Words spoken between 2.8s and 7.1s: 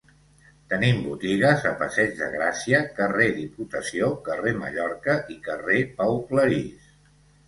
Carrer Diputació, Carrer Mallorca i Carrer Pau Clarís.